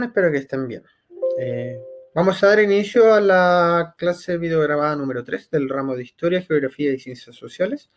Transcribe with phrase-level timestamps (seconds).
[0.00, 0.82] Espero que estén bien.
[1.38, 1.78] Eh,
[2.14, 6.94] vamos a dar inicio a la clase videograbada número 3 del ramo de Historia, Geografía
[6.94, 7.90] y Ciencias Sociales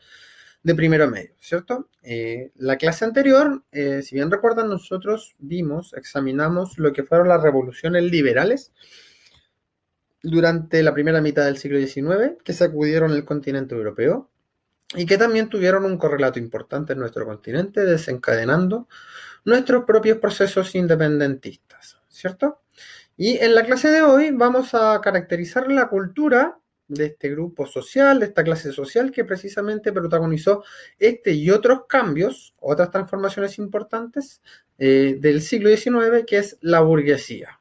[0.61, 1.89] de primero medio, ¿cierto?
[2.03, 7.41] Eh, la clase anterior, eh, si bien recuerdan, nosotros vimos, examinamos lo que fueron las
[7.41, 8.73] revoluciones liberales
[10.21, 14.29] durante la primera mitad del siglo XIX, que sacudieron el continente europeo
[14.95, 18.87] y que también tuvieron un correlato importante en nuestro continente, desencadenando
[19.45, 21.84] nuestros propios procesos independentistas,
[22.15, 22.61] ¿cierto?
[23.17, 28.19] Y en la clase de hoy vamos a caracterizar la cultura de este grupo social,
[28.19, 30.63] de esta clase social que precisamente protagonizó
[30.99, 34.41] este y otros cambios, otras transformaciones importantes
[34.77, 37.59] eh, del siglo XIX, que es la burguesía.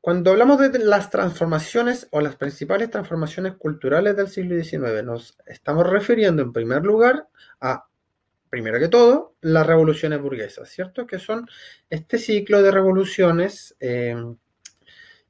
[0.00, 5.86] Cuando hablamos de las transformaciones o las principales transformaciones culturales del siglo XIX, nos estamos
[5.86, 7.28] refiriendo en primer lugar
[7.60, 7.89] a
[8.50, 11.06] primero que todo, las revoluciones burguesas, ¿cierto?
[11.06, 11.48] Que son
[11.88, 14.16] este ciclo de revoluciones eh,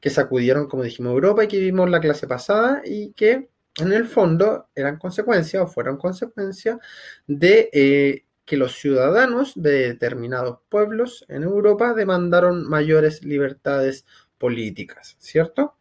[0.00, 4.06] que sacudieron, como dijimos, Europa y que vimos la clase pasada y que en el
[4.06, 6.78] fondo eran consecuencia o fueron consecuencia
[7.26, 14.06] de eh, que los ciudadanos de determinados pueblos en Europa demandaron mayores libertades
[14.38, 15.76] políticas, ¿cierto?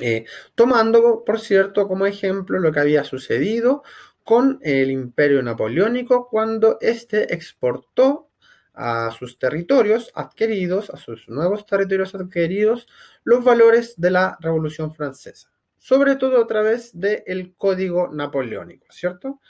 [0.00, 3.82] Eh, tomando, por cierto, como ejemplo lo que había sucedido
[4.28, 8.28] con el imperio napoleónico cuando éste exportó
[8.74, 12.86] a sus territorios adquiridos, a sus nuevos territorios adquiridos,
[13.24, 15.48] los valores de la Revolución Francesa,
[15.78, 19.40] sobre todo a través del Código Napoleónico, ¿cierto?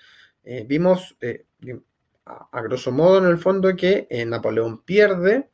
[0.44, 1.44] Eh, vimos, eh,
[2.24, 5.50] a, grosso modo, en el fondo, que eh, Napoleón pierde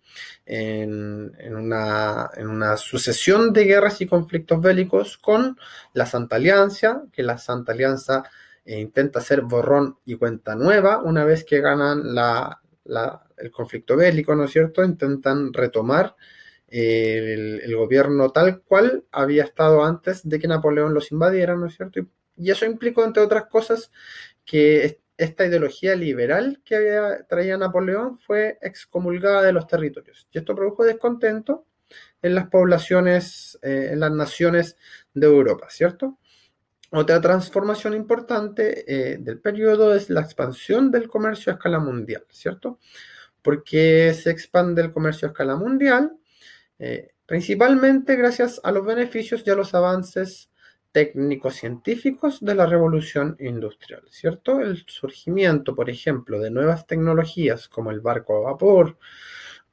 [0.47, 5.59] una, en, una, sucesión de guerras y conflictos bélicos con
[5.95, 8.25] la Santa Alianza, que la Santa Alianza
[8.65, 12.03] e intenta hacer borrón y cuenta nueva una vez que ganan
[13.37, 14.85] el conflicto bélico, ¿no es cierto?
[14.85, 16.17] Intentan retomar
[16.69, 21.77] eh, el, gobierno tal cual había estado antes de que Napoleón los invadiera, ¿no es
[21.77, 22.01] cierto?
[22.37, 23.93] Y, eso implicó, entre otras cosas,
[24.45, 30.27] que esta ideología liberal que había, traía Napoleón fue excomulgada de los territorios.
[30.33, 31.67] Y esto produjo descontento
[32.23, 34.77] en las poblaciones, eh, en las naciones
[35.13, 36.19] de Europa, ¿cierto?
[36.97, 42.79] Otra transformación importante eh, del periodo es la expansión del comercio a escala mundial, ¿cierto?
[43.43, 46.17] Porque se expande el comercio a escala mundial,
[46.79, 50.51] eh, principalmente gracias a los beneficios y a los avances
[50.93, 54.61] técnicos científicos de la revolución industrial, ¿cierto?
[54.61, 58.99] El surgimiento, por ejemplo, de nuevas tecnologías como el barco a vapor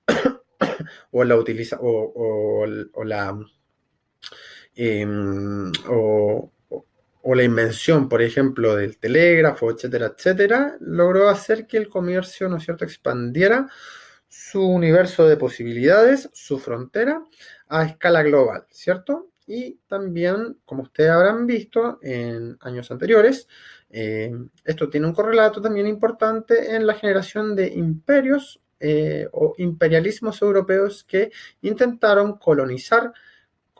[1.11, 2.65] o la utiliza o,
[3.05, 3.37] la
[4.73, 6.51] em, o,
[7.23, 12.57] o la invención, por ejemplo, del telégrafo, etcétera, etcétera, logró hacer que el comercio, ¿no
[12.57, 13.67] es cierto?, expandiera
[14.27, 17.23] su universo de posibilidades, su frontera,
[17.67, 19.29] a escala global, ¿cierto?
[19.45, 23.47] Y también, como ustedes habrán visto en años anteriores,
[23.89, 24.31] eh,
[24.63, 31.03] esto tiene un correlato también importante en la generación de imperios eh, o imperialismos europeos
[31.03, 31.31] que
[31.61, 33.13] intentaron colonizar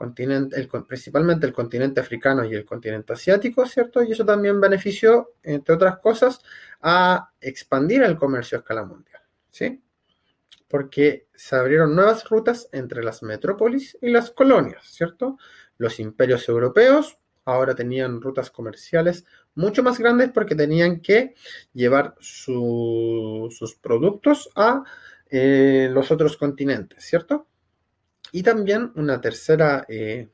[0.02, 4.02] continente, principalmente el continente africano y el continente asiático, ¿cierto?
[4.02, 6.42] Y eso también benefició, entre otras cosas,
[6.82, 9.84] a expandir el comercio a escala mundial, ¿sí?
[10.68, 15.38] Porque se abrieron nuevas rutas entre las metrópolis y las colonias, ¿cierto?
[15.78, 21.36] Los imperios europeos ahora tenían rutas comerciales mucho más grandes porque tenían que
[21.74, 24.84] llevar sus productos a
[25.30, 27.51] eh, los otros continentes, ¿cierto?
[28.32, 30.30] Y también una tercera eh,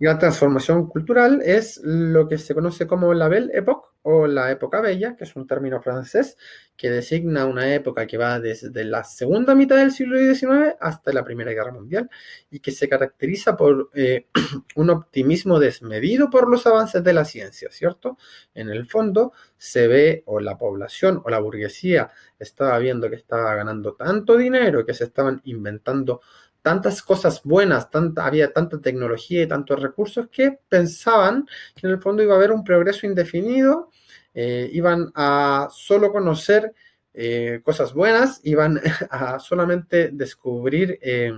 [0.00, 4.80] gran transformación cultural es lo que se conoce como la Belle Époque o la época
[4.80, 6.38] bella, que es un término francés
[6.74, 11.22] que designa una época que va desde la segunda mitad del siglo XIX hasta la
[11.22, 12.08] Primera Guerra Mundial
[12.50, 14.28] y que se caracteriza por eh,
[14.76, 18.16] un optimismo desmedido por los avances de la ciencia, ¿cierto?
[18.54, 23.54] En el fondo se ve o la población o la burguesía estaba viendo que estaba
[23.54, 26.22] ganando tanto dinero, que se estaban inventando
[26.62, 32.22] tantas cosas buenas, había tanta tecnología y tantos recursos que pensaban que en el fondo
[32.22, 33.90] iba a haber un progreso indefinido,
[34.34, 36.74] eh, iban a solo conocer
[37.14, 38.80] eh, cosas buenas, iban
[39.10, 41.32] a solamente descubrir eh,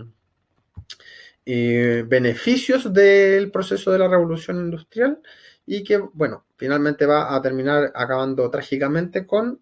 [2.06, 5.20] beneficios del proceso de la revolución industrial
[5.66, 9.60] y que, bueno, finalmente va a terminar acabando trágicamente con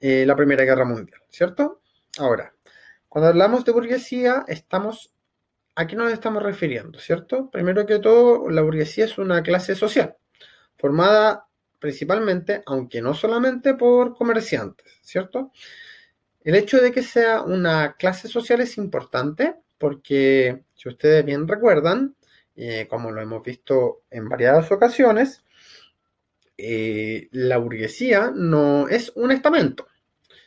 [0.00, 1.80] la Primera Guerra Mundial, ¿cierto?
[2.18, 2.52] Ahora,
[3.12, 5.12] cuando hablamos de burguesía, estamos,
[5.74, 6.98] ¿a qué nos estamos refiriendo?
[6.98, 7.50] ¿Cierto?
[7.50, 10.16] Primero que todo, la burguesía es una clase social,
[10.78, 11.46] formada
[11.78, 15.52] principalmente, aunque no solamente por comerciantes, ¿cierto?
[16.40, 22.16] El hecho de que sea una clase social es importante porque, si ustedes bien recuerdan,
[22.56, 25.44] eh, como lo hemos visto en varias ocasiones,
[26.56, 29.86] eh, la burguesía no es un estamento.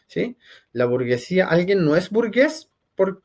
[0.08, 0.38] ¿Sí?
[0.74, 3.24] La burguesía, alguien no es burgués, por,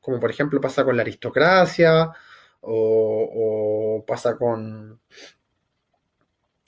[0.00, 2.10] como por ejemplo pasa con la aristocracia
[2.60, 5.00] o, pasa con,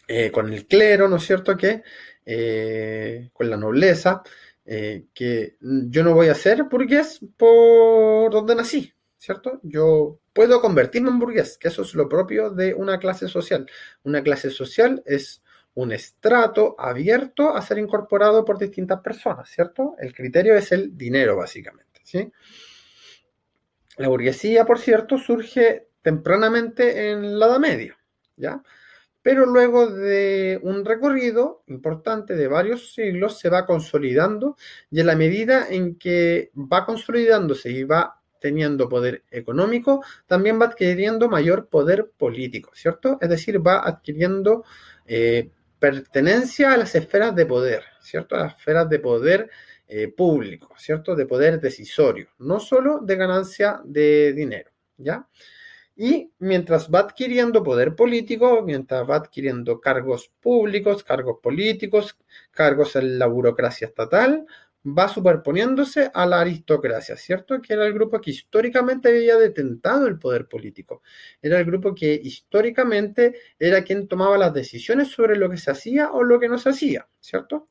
[0.07, 1.57] eh, con el clero, ¿no es cierto?
[1.57, 1.83] Que
[3.33, 4.23] con la nobleza,
[4.65, 9.61] que yo no voy a ser burgués por donde nací, ¿cierto?
[9.63, 13.69] Yo puedo convertirme en burgués, que eso es lo propio de una clase social.
[14.05, 15.43] Una clase social es
[15.79, 19.95] un estrato abierto a ser incorporado por distintas personas, ¿cierto?
[20.01, 22.33] El criterio es el dinero, básicamente, ¿sí?
[23.97, 27.97] La burguesía, por cierto, surge tempranamente en la Edad Media,
[28.37, 28.61] ¿ya?
[29.23, 34.57] Pero luego de un recorrido importante de varios siglos se va consolidando
[34.91, 40.67] y en la medida en que va consolidándose y va teniendo poder económico, también va
[40.67, 43.19] adquiriendo mayor poder político, ¿cierto?
[43.21, 44.65] Es decir, va adquiriendo
[45.07, 48.37] eh, pertenencia a las esferas de poder, ¿cierto?
[48.37, 49.51] A las esferas de poder
[49.87, 51.15] eh, público, ¿cierto?
[51.15, 55.27] De poder decisorio, no solo de ganancia de dinero, ¿ya?
[55.97, 62.17] Y mientras va adquiriendo poder político, mientras va adquiriendo cargos públicos, cargos políticos,
[62.53, 64.47] cargos en la burocracia estatal,
[64.97, 67.61] va superponiéndose a la aristocracia, ¿cierto?
[67.61, 71.03] Que era el grupo que históricamente había detentado el poder político.
[71.43, 76.13] Era el grupo que históricamente era quien tomaba las decisiones sobre lo que se hacía
[76.13, 77.67] o lo que no se hacía, ¿cierto?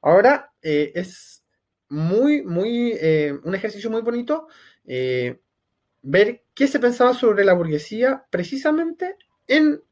[0.00, 1.42] Ahora eh, es
[1.88, 4.48] muy, muy, eh, un ejercicio muy bonito
[4.86, 5.40] eh,
[6.02, 9.16] ver qué se pensaba sobre la burguesía precisamente
[9.46, 9.82] en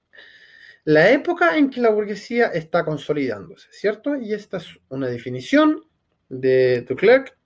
[0.87, 4.15] la época en que la burguesía está consolidándose, ¿cierto?
[4.15, 5.85] Y esta es una definición
[6.29, 7.37] de Duclerc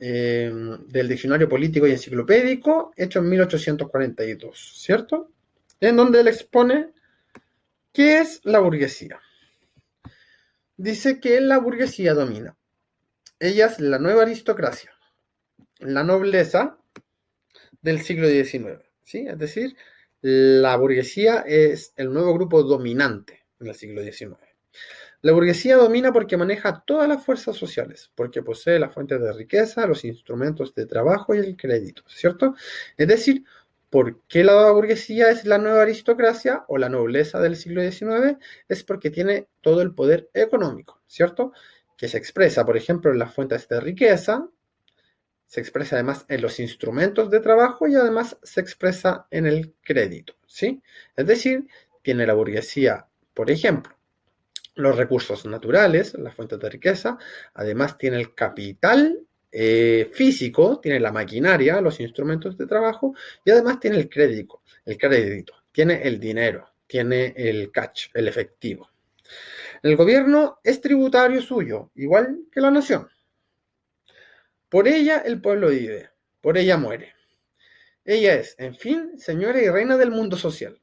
[0.00, 0.52] eh,
[0.88, 5.30] del Diccionario Político y Enciclopédico, hecho en 1842, ¿cierto?
[5.78, 6.90] En donde él expone
[7.92, 9.20] qué es la burguesía.
[10.76, 12.56] Dice que la burguesía domina.
[13.38, 14.90] Ella es la nueva aristocracia,
[15.78, 16.78] la nobleza
[17.80, 19.24] del siglo XIX, ¿sí?
[19.28, 19.76] Es decir,
[20.28, 24.36] la burguesía es el nuevo grupo dominante en el siglo XIX.
[25.22, 29.86] La burguesía domina porque maneja todas las fuerzas sociales, porque posee las fuentes de riqueza,
[29.86, 32.56] los instrumentos de trabajo y el crédito, ¿cierto?
[32.96, 33.44] Es decir,
[33.88, 38.36] ¿por qué la burguesía es la nueva aristocracia o la nobleza del siglo XIX?
[38.68, 41.52] Es porque tiene todo el poder económico, ¿cierto?
[41.96, 44.48] Que se expresa, por ejemplo, en las fuentes de riqueza,
[45.46, 50.34] se expresa además en los instrumentos de trabajo y además se expresa en el crédito,
[50.46, 50.82] ¿sí?
[51.16, 51.66] Es decir,
[52.02, 53.96] tiene la burguesía, por ejemplo,
[54.74, 57.18] los recursos naturales, las fuentes de riqueza,
[57.54, 59.20] además tiene el capital
[59.50, 63.14] eh, físico, tiene la maquinaria, los instrumentos de trabajo
[63.44, 68.90] y además tiene el crédito, el crédito, tiene el dinero, tiene el catch, el efectivo.
[69.82, 73.08] El gobierno es tributario suyo, igual que la nación.
[74.76, 76.10] Por ella el pueblo vive,
[76.42, 77.14] por ella muere.
[78.04, 80.78] Ella es, en fin, señora y reina del mundo social.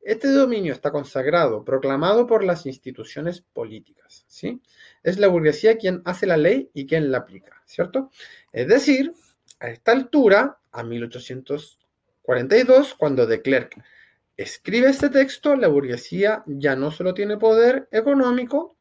[0.00, 4.60] Este dominio está consagrado, proclamado por las instituciones políticas, ¿sí?
[5.04, 8.10] Es la burguesía quien hace la ley y quien la aplica, ¿cierto?
[8.50, 9.14] Es decir,
[9.60, 13.80] a esta altura, a 1842, cuando de Klerk
[14.36, 18.76] escribe este texto, la burguesía ya no solo tiene poder económico,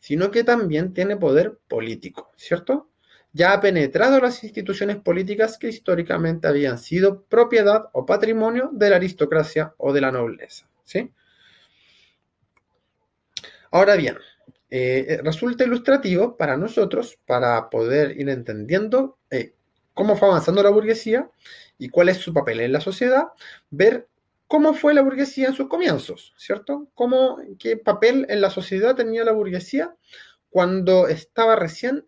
[0.00, 2.90] sino que también tiene poder político, ¿cierto?
[3.36, 8.96] Ya ha penetrado las instituciones políticas que históricamente habían sido propiedad o patrimonio de la
[8.96, 10.66] aristocracia o de la nobleza.
[10.84, 11.12] ¿sí?
[13.70, 14.16] Ahora bien,
[14.70, 19.52] eh, eh, resulta ilustrativo para nosotros, para poder ir entendiendo eh,
[19.92, 21.30] cómo fue avanzando la burguesía
[21.76, 23.24] y cuál es su papel en la sociedad,
[23.68, 24.08] ver
[24.46, 26.88] cómo fue la burguesía en sus comienzos, ¿cierto?
[26.94, 29.94] Cómo, qué papel en la sociedad tenía la burguesía
[30.48, 32.06] cuando estaba recién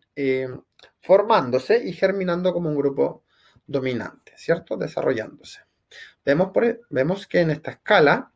[1.00, 3.24] formándose y germinando como un grupo
[3.66, 4.76] dominante, ¿cierto?
[4.76, 5.60] Desarrollándose.
[6.24, 8.32] E, vemos que en esta escala,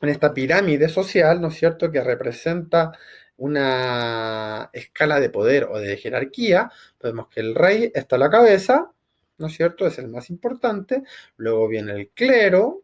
[0.00, 2.92] en esta pirámide social, ¿no es cierto?, que representa
[3.38, 6.70] una escala de poder o de jerarquía,
[7.02, 8.92] vemos que el rey está a la cabeza,
[9.38, 11.02] ¿no es cierto?, es el más importante,
[11.36, 12.82] luego viene el clero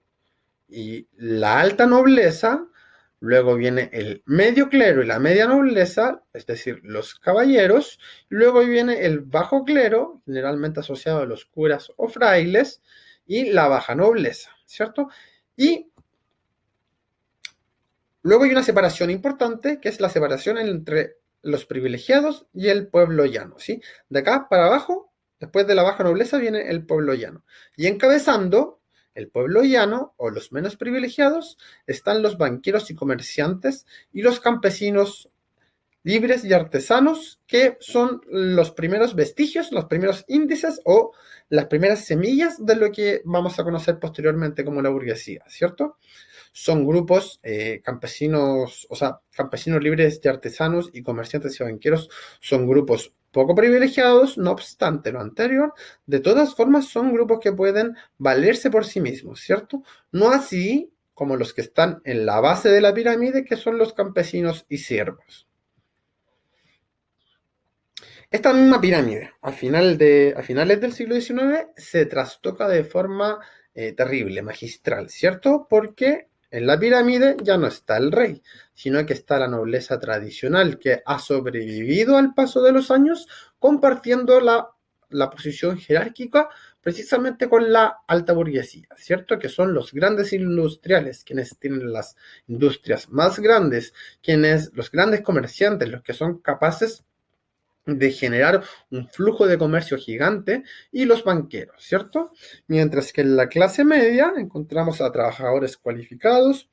[0.69, 2.67] y la alta nobleza,
[3.23, 8.01] Luego viene el medio clero y la media nobleza, es decir, los caballeros.
[8.29, 12.83] Luego viene el bajo clero, generalmente asociado a los curas o frailes,
[13.25, 15.09] y la baja nobleza, ¿cierto?
[15.57, 15.93] Y
[18.23, 23.25] luego hay una separación importante, que es la separación entre los privilegiados y el pueblo
[23.25, 23.81] llano, ¿sí?
[24.09, 27.45] De acá para abajo, después de la baja nobleza, viene el pueblo llano.
[27.77, 28.82] Y encabezando
[29.15, 35.31] el pueblo llano o los menos privilegiados están los banqueros y comerciantes y los campesinos
[36.05, 41.13] libres y artesanos, que son los primeros vestigios, los primeros índices o
[41.49, 45.99] las primeras semillas de lo que vamos a conocer posteriormente como la burguesía, ¿cierto?
[46.53, 52.67] Son grupos eh, campesinos, o sea, campesinos libres y artesanos y comerciantes y banqueros son
[52.67, 55.73] grupos poco privilegiados, no obstante lo anterior,
[56.07, 59.83] de todas formas son grupos que pueden valerse por sí mismos, ¿cierto?
[60.13, 63.93] No así como los que están en la base de la pirámide, que son los
[63.93, 65.49] campesinos y siervos.
[68.31, 73.39] Esta misma pirámide, a, final de, a finales del siglo XIX, se trastoca de forma
[73.75, 75.67] eh, terrible, magistral, ¿cierto?
[75.69, 78.43] Porque en la pirámide ya no está el rey,
[78.75, 83.27] sino que está la nobleza tradicional que ha sobrevivido al paso de los años,
[83.59, 84.69] compartiendo la,
[85.09, 86.51] la posición jerárquica
[86.83, 89.39] precisamente con la alta burguesía, ¿cierto?
[89.39, 92.17] Que son los grandes industriales, quienes tienen las
[92.49, 97.05] industrias más grandes, quienes, los grandes comerciantes, los que son capaces
[97.85, 102.33] de generar un flujo de comercio gigante y los banqueros, ¿cierto?
[102.67, 106.71] Mientras que en la clase media encontramos a trabajadores cualificados,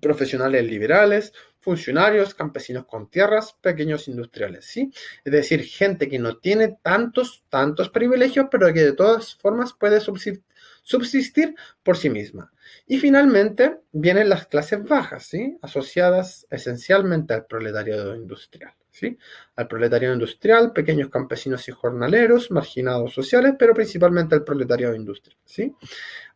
[0.00, 4.90] profesionales liberales, funcionarios, campesinos con tierras, pequeños industriales, ¿sí?
[5.22, 10.00] Es decir, gente que no tiene tantos, tantos privilegios, pero que de todas formas puede
[10.00, 12.52] subsistir por sí misma.
[12.86, 15.56] Y finalmente vienen las clases bajas, ¿sí?
[15.62, 18.74] Asociadas esencialmente al proletariado industrial.
[18.92, 19.18] ¿Sí?
[19.56, 25.74] Al proletariado industrial, pequeños campesinos y jornaleros, marginados sociales, pero principalmente al proletariado industrial, ¿sí?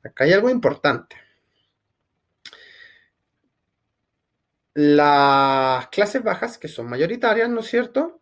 [0.03, 1.17] Acá hay algo importante.
[4.75, 8.21] Las clases bajas, que son mayoritarias, ¿no es cierto?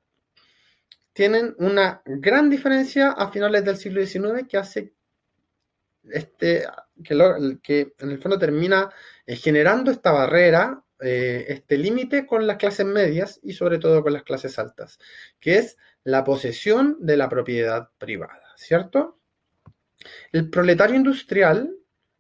[1.12, 4.92] Tienen una gran diferencia a finales del siglo XIX que hace
[6.10, 6.66] este,
[7.02, 8.90] que, en el fondo termina
[9.26, 14.12] eh, generando esta barrera eh, este límite con las clases medias y sobre todo con
[14.12, 14.98] las clases altas,
[15.40, 19.18] que es la posesión de la propiedad privada, ¿cierto?
[20.32, 21.74] El proletario industrial,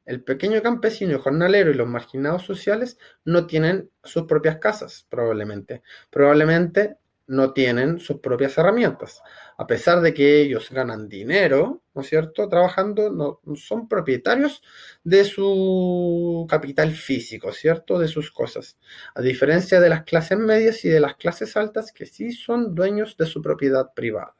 [0.04, 5.82] el pequeño campesino jornalero y los marginados sociales no tienen sus propias casas, probablemente.
[6.10, 9.22] Probablemente no tienen sus propias herramientas.
[9.56, 12.48] A pesar de que ellos ganan dinero, ¿no es cierto?
[12.48, 14.62] Trabajando, no, son propietarios
[15.04, 17.98] de su capital físico, ¿cierto?
[17.98, 18.78] De sus cosas.
[19.14, 23.16] A diferencia de las clases medias y de las clases altas que sí son dueños
[23.16, 24.34] de su propiedad privada.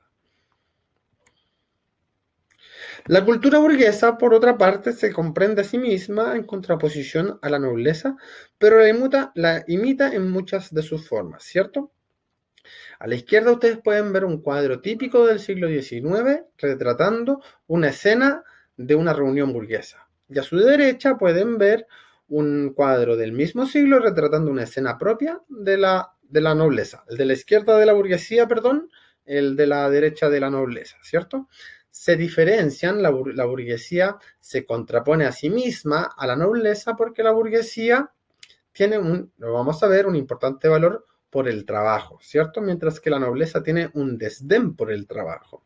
[3.06, 7.58] La cultura burguesa, por otra parte, se comprende a sí misma en contraposición a la
[7.58, 8.16] nobleza,
[8.58, 11.92] pero la la imita en muchas de sus formas, ¿cierto?
[12.98, 18.44] A la izquierda ustedes pueden ver un cuadro típico del siglo XIX retratando una escena
[18.76, 20.08] de una reunión burguesa.
[20.28, 21.86] Y a su derecha pueden ver
[22.28, 27.04] un cuadro del mismo siglo retratando una escena propia de la, de la nobleza.
[27.08, 28.90] El de la izquierda de la burguesía, perdón,
[29.24, 31.48] el de la derecha de la nobleza, ¿cierto?
[31.90, 37.30] Se diferencian, la, la burguesía se contrapone a sí misma a la nobleza porque la
[37.30, 38.10] burguesía
[38.72, 42.60] tiene un, lo vamos a ver, un importante valor por el trabajo, ¿cierto?
[42.60, 45.64] Mientras que la nobleza tiene un desdén por el trabajo.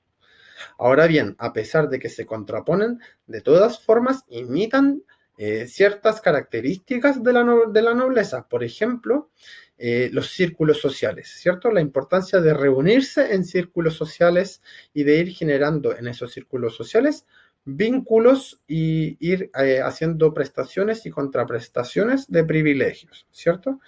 [0.79, 5.03] Ahora bien, a pesar de que se contraponen, de todas formas imitan
[5.37, 8.49] eh, ciertas características de la, nobleza.
[8.49, 9.29] Por ejemplo,
[9.77, 11.71] eh, los círculos sociales, ¿cierto?
[11.71, 14.63] La importancia de reunirse en círculos sociales
[14.95, 17.27] y de ir generando en esos círculos sociales
[17.67, 23.81] vínculos y ir eh, haciendo prestaciones y contraprestaciones de privilegios, ¿cierto?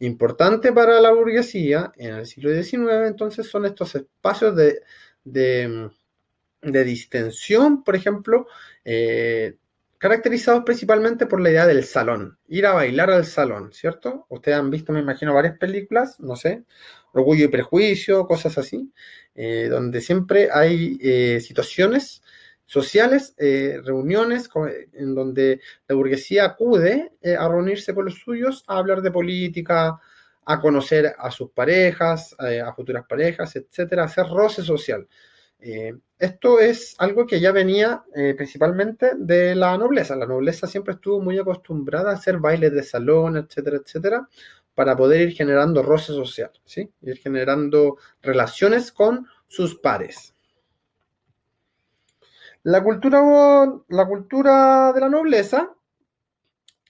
[0.00, 4.82] Importante para la burguesía en el siglo XIX, entonces, son estos espacios de,
[5.24, 8.46] de, distensión, por ejemplo,
[8.84, 9.56] eh,
[9.98, 14.26] caracterizados principalmente por la idea del salón, ir a bailar al salón, ¿cierto?
[14.28, 16.64] Ustedes han visto, me imagino, varias películas, no sé,
[17.12, 18.92] Orgullo y Prejuicio, cosas así,
[19.34, 22.22] eh, donde siempre hay eh, situaciones
[22.68, 24.50] sociales, eh, reuniones
[24.92, 29.98] en donde la burguesía acude eh, a reunirse con los suyos, a hablar de política,
[30.44, 35.08] a conocer a sus parejas, eh, a futuras parejas, etcétera, hacer roce social.
[36.18, 38.04] esto es algo que ya venía
[38.36, 40.14] principalmente de la nobleza.
[40.14, 44.28] La nobleza siempre estuvo muy acostumbrada a hacer bailes de salón, etcétera, etcétera,
[44.74, 46.88] para poder ir generando roce social, ¿sí?
[47.02, 50.34] Ir generando relaciones con sus pares.
[52.62, 53.66] La cultura,
[54.92, 55.74] de la nobleza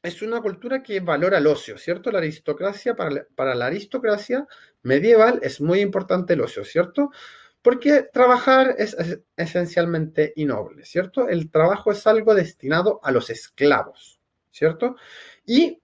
[0.02, 2.10] es una cultura que valora el ocio, ¿cierto?
[2.10, 4.46] La aristocracia, para, para la aristocracia
[4.82, 7.10] medieval es muy importante el ocio, ¿cierto?
[7.62, 8.96] Porque trabajar es,
[9.36, 11.28] esencialmente innoble, ¿cierto?
[11.28, 14.20] El trabajo es algo destinado a los esclavos,
[14.50, 14.96] ¿cierto?
[15.44, 15.82] Y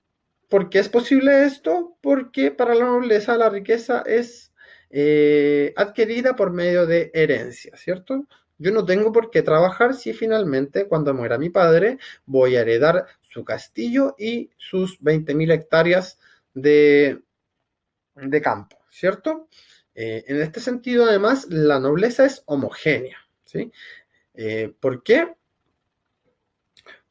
[0.48, 1.98] ¿por qué es posible esto?
[2.00, 4.52] Porque para la nobleza la riqueza es
[4.90, 8.26] eh, adquirida por medio de herencia, ¿cierto?
[8.64, 13.04] Yo no tengo por qué trabajar si finalmente cuando muera mi padre voy a heredar
[13.20, 16.18] su castillo y sus 20.000 hectáreas
[16.54, 17.20] de,
[18.14, 19.50] de campo, ¿cierto?
[19.94, 23.18] Eh, en este sentido, además, la nobleza es homogénea.
[23.44, 23.70] ¿sí?
[24.32, 25.34] Eh, ¿Por qué?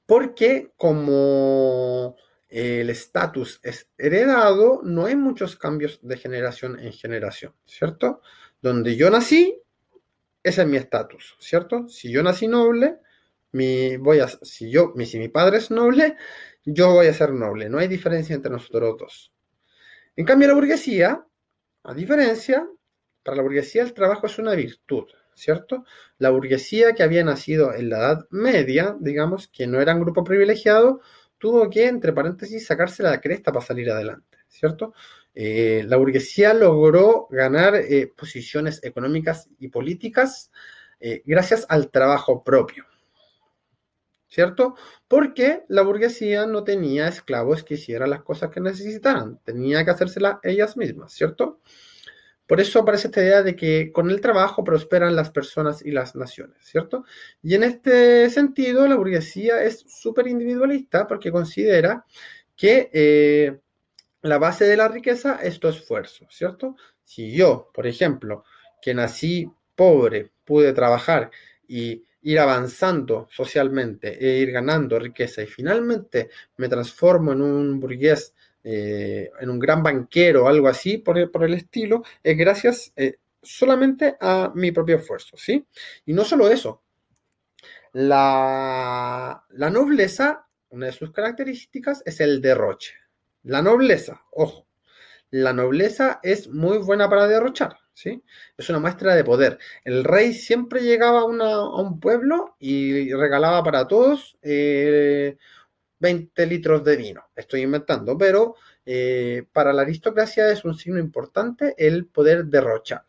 [0.08, 2.16] Porque como
[2.50, 8.22] el estatus es heredado, no hay muchos cambios de generación en generación, ¿cierto?
[8.60, 9.63] Donde yo nací,
[10.44, 11.88] ese es mi estatus, ¿cierto?
[11.88, 13.00] Si yo nací noble,
[13.52, 16.18] mi, voy a, si, yo, si mi padre es noble,
[16.66, 17.70] yo voy a ser noble.
[17.70, 19.34] No hay diferencia entre nosotros dos.
[20.16, 21.26] En cambio, la burguesía
[21.84, 22.68] a diferencia,
[23.24, 25.86] para la burguesía el trabajo es una virtud, ¿cierto?
[26.18, 30.24] La burguesía que había nacido en la Edad Media, digamos, que no era un grupo
[30.24, 31.02] privilegiado,
[31.38, 34.94] tuvo que, entre paréntesis, sacarse la cresta para salir adelante, ¿cierto?
[35.36, 40.52] Eh, la burguesía logró ganar eh, posiciones económicas y políticas
[41.00, 42.86] eh, gracias al trabajo propio,
[44.28, 44.76] ¿cierto?
[45.08, 50.38] Porque la burguesía no tenía esclavos que hicieran las cosas que necesitaran, tenía que hacérselas
[50.44, 51.60] ellas mismas, ¿cierto?
[52.46, 56.16] Por eso aparece esta idea de que con el trabajo prosperan las personas y las
[56.16, 57.06] naciones, ¿cierto?
[57.42, 62.06] Y en este sentido, la burguesía es súper individualista porque considera
[62.56, 63.62] que
[64.24, 66.76] la base de la riqueza es tu esfuerzo, ¿cierto?
[67.04, 68.46] Si yo, por ejemplo,
[68.82, 71.30] que nací pobre, pude trabajar
[71.68, 78.34] y ir avanzando socialmente e ir ganando riqueza y finalmente me transformo en un burgués,
[78.64, 83.18] eh, en un gran banquero algo así por el, por el estilo, es gracias eh,
[83.42, 85.66] solamente a mi propio esfuerzo, ¿sí?
[86.06, 86.82] Y no solo eso,
[87.92, 93.03] la, la nobleza, una de sus características es el derroche.
[93.44, 94.68] La nobleza, ojo,
[95.30, 97.78] la nobleza es muy buena para derrochar.
[97.94, 98.24] ¿sí?
[98.58, 99.58] Es una muestra de poder.
[99.84, 105.38] El rey siempre llegaba a, un pueblo y regalaba para todos 20
[106.02, 107.24] eh, litros de vino.
[107.36, 113.06] Estoy inventando, pero eh, para la aristocracia es un signo importante el poder derrochar.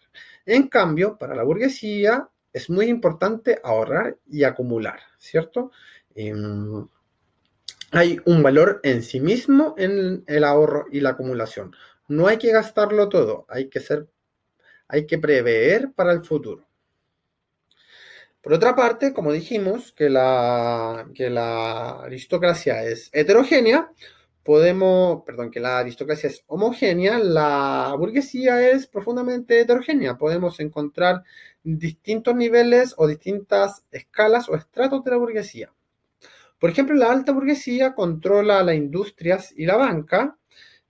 [0.47, 5.73] En cambio, para la burguesía es muy importante ahorrar y acumular, ¿cierto?
[6.15, 6.87] Em,
[7.95, 11.75] hay un valor en sí mismo en el ahorro y la acumulación.
[12.09, 14.09] No hay que gastarlo todo, hay que ser
[14.89, 16.67] hay que prever para el futuro.
[18.43, 23.91] Por otra parte, como dijimos que la, que la aristocracia es heterogénea,
[24.43, 30.19] podemos, perdón, que la aristocracia es homogénea, la burguesía es profundamente heterogénea.
[30.19, 31.23] Podemos encontrar
[31.63, 35.73] distintos niveles o distintas escalas o estratos de la burguesía.
[36.59, 40.37] Por ejemplo, la alta burguesía controla las industrias y la banca,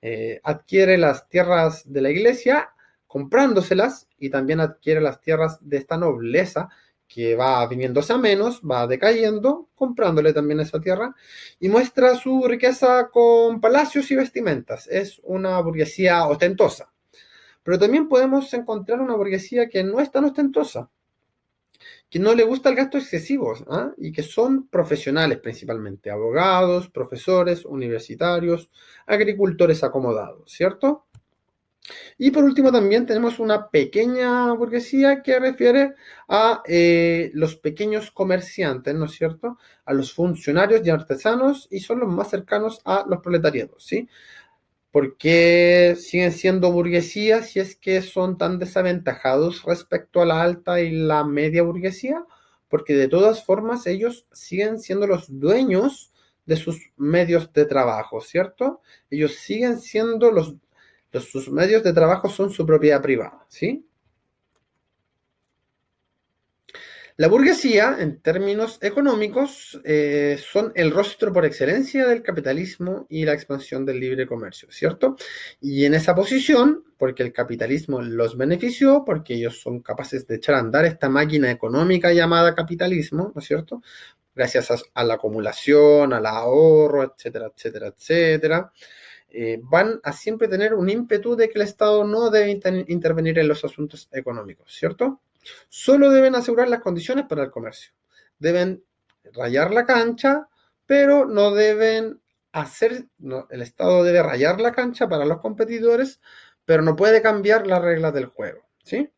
[0.01, 2.71] eh, adquiere las tierras de la iglesia
[3.07, 6.69] comprándoselas y también adquiere las tierras de esta nobleza
[7.07, 11.15] que va viniéndose a menos, va decayendo, comprándole también esa tierra
[11.61, 14.89] y muestra su riqueza con palacios y vestimentas.
[14.89, 16.93] Es una burguesía ostentosa.
[17.63, 20.91] Pero también podemos encontrar una burguesía que no es tan ostentosa,
[22.09, 23.93] que no le gusta el gasto excesivo ¿ah?
[23.97, 28.71] y que son profesionales principalmente, abogados, profesores, universitarios,
[29.07, 31.07] agricultores acomodados, ¿cierto?
[32.17, 35.95] Y por último también tenemos una pequeña burguesía que refiere
[36.29, 39.59] a eh, los pequeños comerciantes, ¿no es cierto?
[39.85, 44.09] A los funcionarios y artesanos y son los más cercanos a los proletariados, ¿sí?
[44.95, 50.81] ¿Por qué siguen siendo burguesías si es que son tan desaventajados respecto a la alta
[50.83, 52.25] y la media burguesía?
[52.69, 56.13] Porque de todas formas ellos siguen siendo los dueños
[56.47, 58.83] de sus medios de trabajo, ¿cierto?
[59.11, 60.55] Ellos siguen siendo los
[61.15, 63.85] sus medios de trabajo son su propiedad privada, ¿sí?
[67.17, 73.35] La burguesía, en términos económicos, eh, son el rostro por excelencia del capitalismo y la
[73.35, 75.15] expansión del libre comercio, ¿cierto?
[75.61, 80.57] Y en esa posición, porque el capitalismo los benefició, porque ellos son capaces de echar
[80.57, 83.81] a andar esta máquina económica llamada capitalismo, ¿no es cierto?
[84.35, 88.73] Gracias a, la acumulación, al ahorro, etcétera, etcétera, etcétera.
[89.31, 92.51] Eh, van a siempre tener un ímpetu de que el Estado no debe
[92.89, 95.21] intervenir en los asuntos económicos, ¿cierto?
[95.69, 97.93] Solo deben asegurar las condiciones para el comercio.
[98.39, 98.85] Deben
[99.33, 100.49] rayar la cancha,
[100.87, 102.21] pero no deben
[102.53, 103.07] hacer,
[103.51, 106.21] el Estado debe rayar la cancha para los competidores,
[106.65, 109.11] pero no puede cambiar las reglas del juego, ¿sí?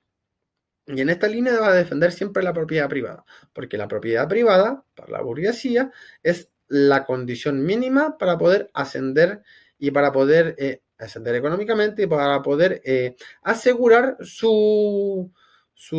[0.87, 4.85] Y en esta línea va a defender siempre la propiedad privada, porque la propiedad privada,
[4.95, 5.91] para la burguesía,
[6.23, 9.43] es la condición mínima para poder ascender
[9.79, 15.33] y para poder eh, ascender económicamente y para poder eh, asegurar su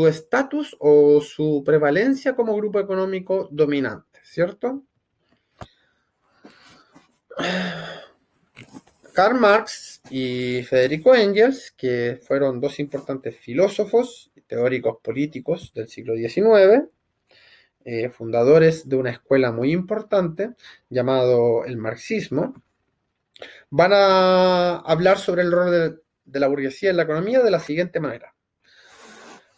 [0.07, 4.83] estatus o su prevalencia como grupo económico dominante, ¿cierto?
[9.13, 16.15] Karl Marx y Federico Engels, que fueron dos importantes filósofos y teóricos políticos del siglo
[16.15, 16.89] XIX,
[17.83, 20.53] eh, fundadores de una escuela muy importante
[20.89, 22.61] llamado el marxismo,
[23.69, 27.99] van a hablar sobre el rol de, la burguesía en la economía de la siguiente
[27.99, 28.35] manera.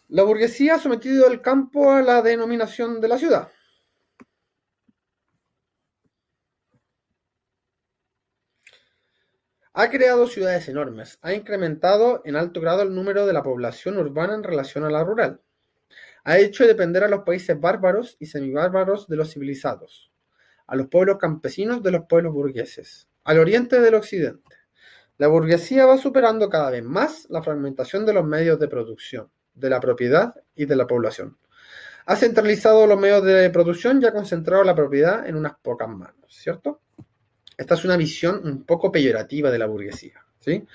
[0.10, 3.50] La burguesía ha sometido el campo a la denominación de la ciudad.
[9.74, 14.34] Ha creado ciudades enormes, ha incrementado en alto grado el número de la población urbana
[14.34, 15.42] en relación a la rural.
[16.24, 20.12] Ha hecho depender a los países bárbaros y semibárbaros de los civilizados,
[20.66, 24.56] a los pueblos campesinos de los pueblos burgueses, al oriente del occidente.
[25.20, 29.70] La burguesía va superando cada vez más la fragmentación de los medios de producción, de
[29.70, 31.38] la propiedad y de la población.
[32.06, 36.28] Ha centralizado los medios de producción y ha concentrado la propiedad en unas pocas manos,
[36.30, 36.82] ¿cierto?
[37.58, 40.66] Esta es una visión un poco peyorativa de la burguesía, ¿sí?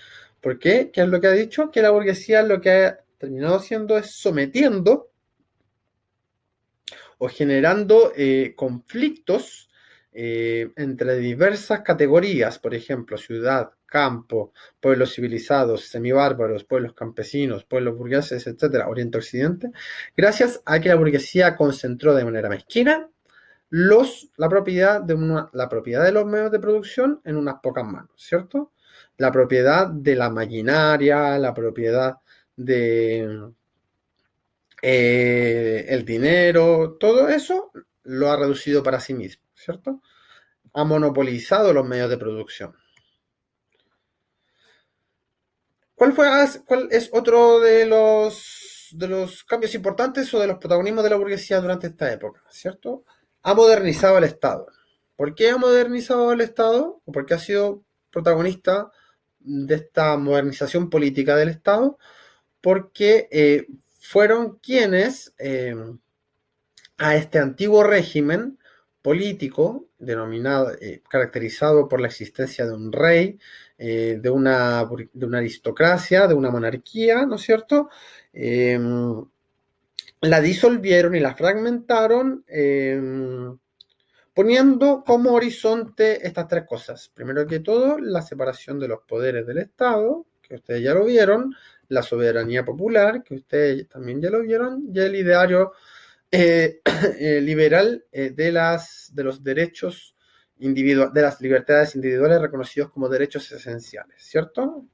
[0.41, 0.91] ¿Por qué?
[0.93, 1.71] ¿Qué es lo que ha dicho?
[1.71, 5.11] Que la burguesía lo que ha terminado haciendo es sometiendo
[7.19, 9.71] o generando eh, conflictos
[10.13, 18.45] eh, entre diversas categorías, por ejemplo, ciudad, campo, pueblos civilizados, semibárbaros, pueblos campesinos, pueblos burgueses,
[18.45, 19.71] etcétera, Oriente-Occidente,
[20.17, 23.09] gracias a que la burguesía concentró de manera mezquina
[23.71, 25.17] los, la, propiedad de
[25.53, 28.73] la propiedad de los medios de producción en unas pocas manos, ¿cierto?
[29.17, 32.17] La propiedad de la maquinaria, la propiedad
[32.57, 33.53] de
[34.83, 37.71] eh, el dinero, todo eso
[38.03, 40.03] lo ha reducido para sí mismo, ¿cierto?
[40.73, 42.75] Ha monopolizado los medios de producción.
[45.95, 46.27] ¿Cuál, fue,
[46.65, 51.17] cuál es otro de los, de los cambios importantes o de los protagonismos de la
[51.17, 53.05] burguesía durante esta época, ¿cierto?
[53.45, 54.67] ha modernizado el Estado.
[55.17, 57.03] ¿Por qué ha modernizado el Estado?
[57.05, 58.91] ¿O por qué ha sido protagonista
[59.39, 61.99] de esta modernización política del Estado?
[62.61, 63.67] Porque eh,
[64.01, 65.77] fueron quienes eh,
[66.97, 68.59] a este antiguo régimen
[69.03, 73.39] político, denominado, eh, caracterizado por la existencia de un rey,
[73.77, 77.91] de, una, de, una, aristocracia, de una monarquía, ¿no es cierto?
[80.25, 83.59] la disolvieron y la fragmentaron, em,
[84.33, 87.11] poniendo como horizonte estas tres cosas.
[87.15, 91.55] Primero que todo, la separación de los poderes del Estado, que ustedes ya lo vieron,
[91.89, 95.73] la soberanía popular, que ustedes también ya lo vieron, y el ideario
[96.37, 96.81] eh,
[97.21, 100.17] eh, liberal eh, de, las, de los derechos
[100.59, 104.85] individuales, de las libertades individuales reconocidos como derechos esenciales, ¿cierto?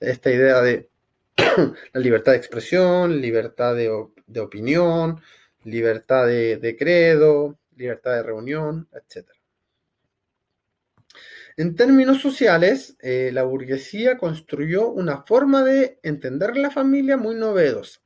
[0.00, 0.88] Esta idea de
[1.36, 3.90] la libertad de expresión, libertad de,
[4.40, 5.20] opinión,
[5.64, 9.28] libertad de, credo, libertad de reunión, etc.
[11.58, 18.00] En términos sociales, la burguesía construyó una forma de entender la familia muy novedosa.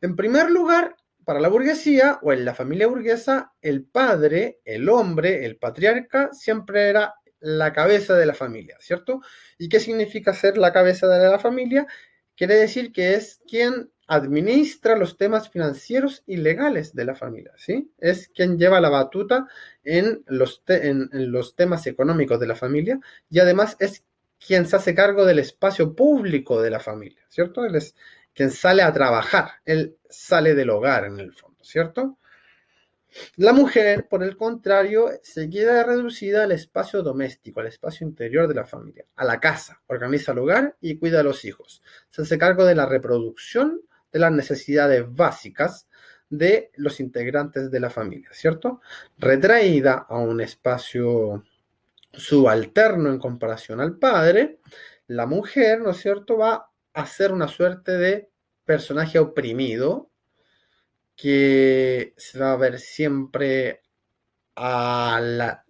[0.00, 5.44] En primer lugar, para la burguesía o en la familia burguesa, el padre, el hombre,
[5.44, 9.20] el patriarca, siempre era la cabeza de la familia, ¿cierto?
[9.58, 11.86] ¿Y qué significa ser la cabeza de la familia?
[12.36, 17.90] Quiere decir que es quien administra los temas financieros y legales de la familia, ¿sí?
[17.98, 19.46] Es quien lleva la batuta
[19.84, 24.04] en los, en, los temas económicos de la familia y además es
[24.44, 27.64] quien se hace cargo del espacio público de la familia, ¿cierto?
[27.64, 27.94] Él es
[28.34, 32.18] quien sale a trabajar, él sale del hogar en el fondo, ¿cierto?
[33.36, 38.54] La mujer, por el contrario, se queda reducida al espacio doméstico, al espacio interior de
[38.54, 41.82] la familia, a la casa, organiza el hogar y cuida a los hijos.
[42.08, 45.86] Se hace cargo de la reproducción de las necesidades básicas
[46.30, 48.80] de los integrantes de la familia, ¿cierto?
[49.18, 51.44] Retraída a un espacio
[52.12, 54.58] subalterno en comparación al padre,
[55.08, 58.30] la mujer, ¿no es cierto?, va a ser una suerte de
[58.64, 60.10] personaje oprimido
[61.16, 63.82] que se va a ver siempre
[64.56, 65.64] a la,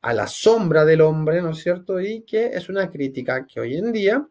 [0.00, 2.00] a la sombra del hombre, ¿no es cierto?
[2.00, 4.26] Y que es una crítica que hoy en día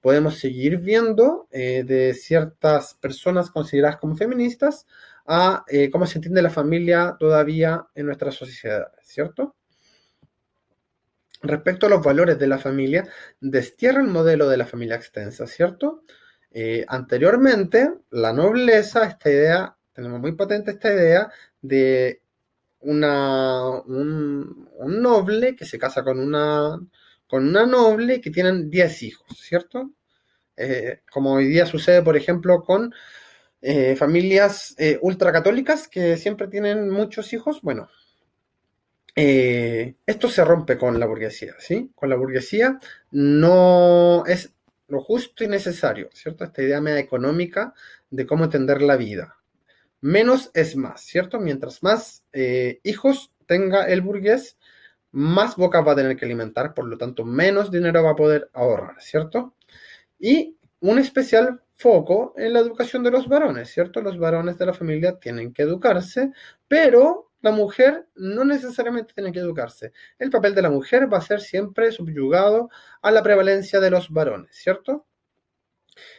[0.00, 4.86] podemos seguir viendo eh, de ciertas personas consideradas como feministas
[5.26, 9.54] a eh, cómo se entiende la familia todavía en nuestra sociedad, ¿cierto?
[11.42, 13.08] Respecto a los valores de la familia,
[13.40, 16.04] destierra el modelo de la familia extensa, ¿cierto?
[16.52, 22.22] Eh, anteriormente, la nobleza, esta idea, tenemos muy potente esta idea de
[22.80, 26.78] una, un, noble que se casa con una,
[27.26, 29.92] con una noble que tienen 10 hijos, ¿cierto?
[30.56, 32.94] Eh, como hoy día sucede, por ejemplo, con
[33.62, 37.62] eh, familias ultracatólicas que siempre tienen muchos hijos.
[37.62, 37.88] Bueno,
[39.14, 41.90] esto se rompe con la burguesía, ¿sí?
[41.94, 42.78] Con la burguesía
[43.10, 44.52] no es
[44.88, 46.44] lo justo y necesario, ¿cierto?
[46.44, 47.74] Esta idea media económica
[48.10, 49.38] de cómo entender la vida.
[50.00, 51.40] Menos es más, ¿cierto?
[51.40, 54.58] Mientras más eh, hijos tenga el burgués,
[55.12, 58.50] más boca va a tener que alimentar, por lo tanto, menos dinero va a poder
[58.52, 59.54] ahorrar, ¿cierto?
[60.18, 64.00] Y un especial foco en la educación de los varones, ¿cierto?
[64.00, 66.32] Los varones de la familia tienen que educarse,
[66.68, 69.92] pero la mujer no necesariamente tiene que educarse.
[70.18, 72.70] El papel de la mujer va a ser siempre subyugado
[73.02, 75.06] a la prevalencia de los varones, ¿cierto?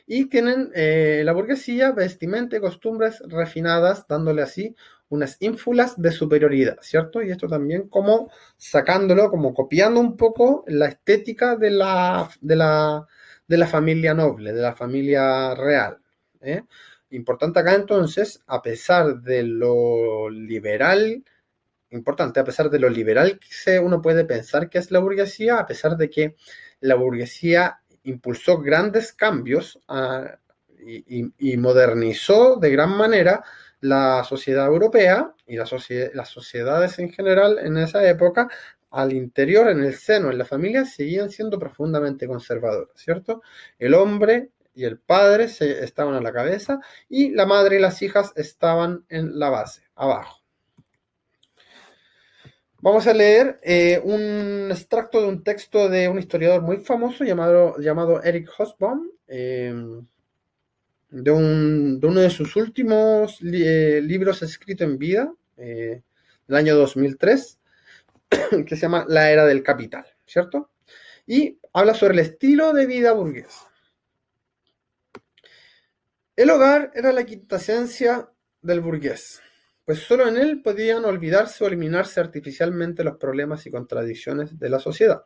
[0.05, 4.75] Y tienen eh, la burguesía vestimenta y costumbres refinadas, dándole así
[5.09, 7.21] unas ínfulas de superioridad, ¿cierto?
[7.21, 13.07] Y esto también como sacándolo, como copiando un poco la estética de la, de la,
[13.47, 15.99] de la familia noble, de la familia real.
[16.41, 16.63] ¿eh?
[17.13, 21.23] Importante acá entonces, a pesar de lo liberal,
[21.91, 25.67] importante, a pesar de lo liberal que uno puede pensar que es la burguesía, a
[25.67, 26.35] pesar de que
[26.79, 30.39] la burguesía impulsó grandes cambios ah,
[30.79, 33.43] y, modernizó de gran manera
[33.79, 38.49] la sociedad europea y las sociedades en general en esa época,
[38.89, 43.43] al interior, en el seno, en la familia, seguían siendo profundamente conservadoras, ¿cierto?
[43.77, 48.01] El hombre y el padre se, estaban a la cabeza y la madre y las
[48.01, 50.43] hijas estaban en la base, abajo.
[52.83, 57.77] Vamos a leer eh, un extracto de un texto de un historiador muy famoso llamado,
[57.77, 60.05] llamado Eric Hobsbawm, em,
[61.09, 66.01] de, uno de sus últimos eh, libros escritos en vida, eh,
[66.45, 67.59] del año 2003,
[68.67, 70.71] que se llama La Era del Capital, ¿cierto?
[71.25, 73.61] Y habla sobre el estilo de vida burgués.
[76.35, 78.27] El hogar era la quintasencia
[78.59, 79.39] del burgués,
[79.85, 84.79] pues solo en él podían olvidarse o eliminarse artificialmente los problemas y contradicciones de la
[84.79, 85.25] sociedad.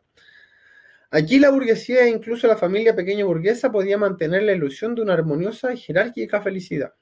[1.10, 5.14] Aquí la burguesía e incluso la familia pequeña burguesa podía mantener la ilusión de una
[5.14, 6.92] armoniosa y jerárquica felicidad,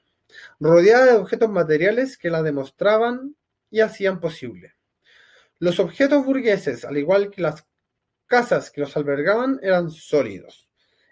[0.57, 3.35] rodeada de objetos materiales que la demostraban
[3.69, 4.75] y hacían posible.
[5.59, 7.67] Los objetos burgueses, al igual que las
[8.25, 10.69] casas que los albergaban, eran sólidos.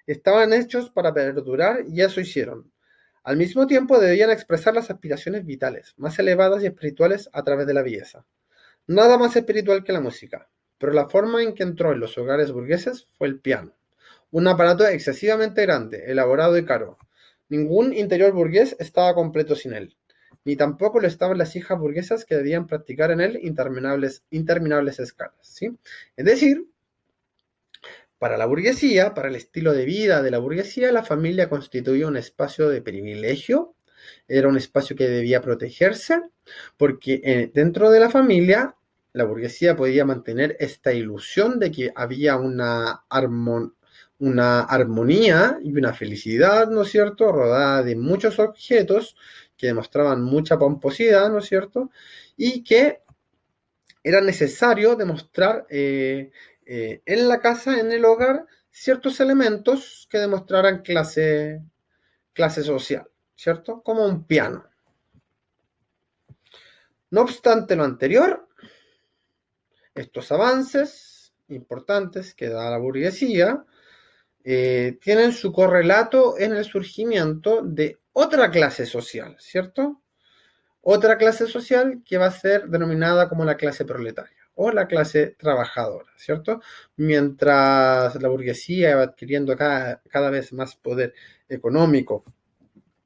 [0.08, 2.72] Estaban hechos para perdurar y eso hicieron.
[3.26, 7.74] Al mismo tiempo debían expresar las aspiraciones vitales, más elevadas y espirituales a través de
[7.74, 8.24] la belleza.
[8.86, 12.52] Nada más espiritual que la música, pero la forma en que entró en los hogares
[12.52, 13.74] burgueses fue el piano.
[14.30, 17.00] Un aparato excesivamente grande, elaborado y caro.
[17.50, 19.98] Ningún interior burgués estaba completo sin él,
[20.44, 25.34] ni tampoco lo estaban las hijas burguesas que debían practicar en él interminables, escalas.
[25.42, 25.76] ¿sí?
[26.16, 26.68] Es decir,
[28.18, 32.18] para la burguesía, para el estilo de vida de la burguesía, la familia constituía un
[32.18, 33.76] espacio de privilegio,
[34.28, 36.22] era un espacio que debía protegerse,
[36.78, 38.76] porque eh, dentro de la familia
[39.14, 43.06] la burguesía podía mantener esta ilusión de que había una,
[44.68, 49.16] armonía y una felicidad, ¿no es cierto?, rodada de muchos objetos
[49.56, 51.92] que demostraban mucha pomposidad, ¿no es cierto?,
[52.36, 53.00] y que
[54.04, 56.32] era necesario demostrar eh,
[56.66, 61.62] eh, en la casa, en el hogar, ciertos elementos que demostraran clase,
[62.34, 63.82] clase social, ¿cierto?
[63.84, 64.66] Como un piano.
[67.12, 68.48] No obstante lo anterior,
[69.94, 73.64] estos avances importantes que da la burguesía
[74.44, 80.02] eh, tienen su correlato en el surgimiento de otra clase social, ¿cierto?
[80.82, 85.36] Otra clase social que va a ser denominada como la clase proletaria o la clase
[85.38, 86.62] trabajadora, ¿cierto?
[86.96, 91.14] Mientras la burguesía va adquiriendo cada, cada vez más poder
[91.48, 92.24] económico,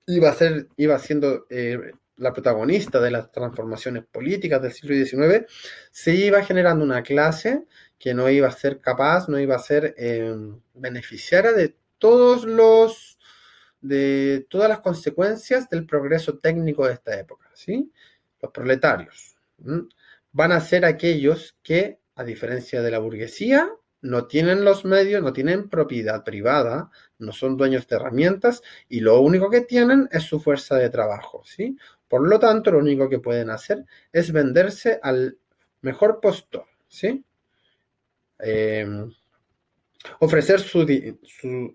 [0.07, 5.45] iba, a ser, iba siendo eh, la protagonista de las transformaciones políticas del siglo XIX,
[5.91, 7.65] se iba generando una clase
[7.97, 10.35] que no iba a ser capaz, no iba a ser eh,
[10.73, 13.17] beneficiaria de todos los
[13.81, 17.89] de todas las consecuencias del progreso técnico de esta época, ¿sí?
[18.41, 19.37] Los proletarios
[20.39, 25.33] van a ser aquellos que, a diferencia de la burguesía, no tienen los medios, no
[25.33, 30.39] tienen propiedad privada, no son dueños de herramientas y lo único que tienen es su
[30.39, 31.75] fuerza de trabajo, ¿sí?
[32.07, 35.37] Por lo tanto, lo único que pueden hacer es venderse al
[35.81, 37.25] mejor postor, ¿sí?
[38.39, 39.13] em,
[40.21, 40.87] ofrecer su,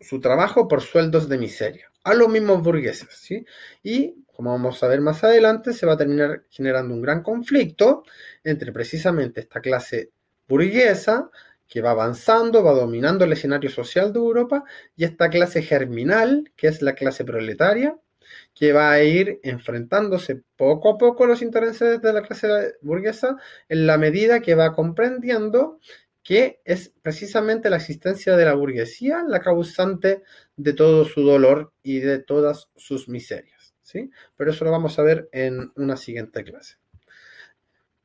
[0.01, 3.11] su, trabajo por sueldos de miseria a los mismos burgueses.
[3.11, 3.45] ¿sí?
[3.83, 8.05] Y, como vamos a ver más adelante, se va a terminar generando un gran conflicto
[8.43, 10.11] entre precisamente esta clase
[10.49, 11.31] burguesa
[11.69, 14.65] que va avanzando, va dominando el escenario social de Europa,
[14.97, 17.97] y esta clase germinal, que es la clase proletaria,
[18.55, 23.37] que va a ir enfrentándose poco a poco los intereses de la clase burguesa
[23.69, 25.81] en la medida que va comprendiendo
[26.23, 30.23] que es precisamente la existencia de la burguesía la causante
[30.57, 33.54] de todo su dolor y de todas sus miserias.
[33.85, 34.11] ¿Sí?
[34.37, 36.79] Pero eso lo vamos a ver en una siguiente clase.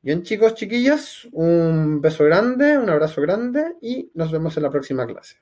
[0.01, 5.07] Bien chicos, chiquillas, un beso grande, un abrazo grande y nos vemos en la próxima
[5.07, 5.41] clase.